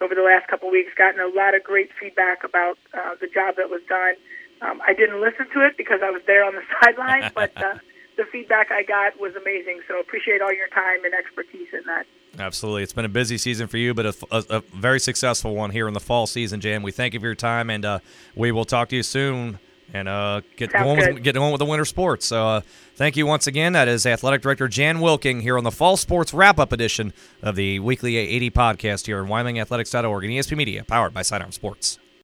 over 0.00 0.14
the 0.14 0.22
last 0.22 0.48
couple 0.48 0.68
of 0.68 0.72
weeks. 0.72 0.92
Gotten 0.96 1.20
a 1.20 1.28
lot 1.28 1.54
of 1.54 1.62
great 1.62 1.90
feedback 1.98 2.44
about 2.44 2.78
uh, 2.94 3.14
the 3.20 3.26
job 3.26 3.56
that 3.56 3.70
was 3.70 3.82
done. 3.88 4.14
Um, 4.62 4.80
I 4.86 4.92
didn't 4.92 5.20
listen 5.20 5.48
to 5.54 5.66
it 5.66 5.76
because 5.76 6.00
I 6.02 6.10
was 6.10 6.22
there 6.26 6.44
on 6.44 6.54
the 6.54 6.62
sideline, 6.80 7.30
but 7.34 7.56
uh, 7.56 7.78
the 8.16 8.24
feedback 8.30 8.70
I 8.70 8.82
got 8.82 9.18
was 9.20 9.34
amazing. 9.36 9.80
So 9.88 10.00
appreciate 10.00 10.42
all 10.42 10.52
your 10.52 10.68
time 10.68 11.04
and 11.04 11.14
expertise 11.14 11.68
in 11.72 11.82
that. 11.86 12.06
Absolutely. 12.38 12.82
It's 12.82 12.92
been 12.92 13.04
a 13.04 13.08
busy 13.08 13.38
season 13.38 13.66
for 13.66 13.76
you, 13.76 13.92
but 13.94 14.06
a, 14.06 14.14
a, 14.30 14.44
a 14.50 14.60
very 14.74 15.00
successful 15.00 15.54
one 15.54 15.70
here 15.70 15.88
in 15.88 15.94
the 15.94 16.00
fall 16.00 16.26
season, 16.26 16.60
Jan. 16.60 16.82
We 16.82 16.92
thank 16.92 17.14
you 17.14 17.20
for 17.20 17.26
your 17.26 17.34
time, 17.34 17.70
and 17.70 17.84
uh, 17.84 17.98
we 18.34 18.52
will 18.52 18.64
talk 18.64 18.88
to 18.90 18.96
you 18.96 19.02
soon 19.02 19.58
and 19.92 20.08
uh, 20.08 20.40
get 20.56 20.72
going 20.72 20.98
with 20.98 21.22
get 21.22 21.36
on 21.36 21.52
with 21.52 21.58
the 21.58 21.64
winter 21.64 21.84
sports. 21.84 22.26
So 22.26 22.46
uh, 22.46 22.60
thank 22.94 23.16
you 23.16 23.26
once 23.26 23.46
again. 23.46 23.72
That 23.72 23.88
is 23.88 24.06
Athletic 24.06 24.42
Director 24.42 24.68
Jan 24.68 25.00
Wilking 25.00 25.40
here 25.40 25.56
on 25.56 25.64
the 25.64 25.70
Fall 25.70 25.96
Sports 25.96 26.32
Wrap 26.32 26.58
Up 26.58 26.72
edition 26.72 27.12
of 27.42 27.56
the 27.56 27.78
Weekly 27.80 28.18
AD 28.18 28.54
podcast 28.54 29.06
here 29.06 29.20
on 29.20 29.28
WyomingAthletics.org 29.28 30.24
and 30.24 30.32
ESP 30.32 30.56
Media, 30.56 30.84
powered 30.84 31.14
by 31.14 31.22
Sidearm 31.22 31.52
Sports. 31.52 31.98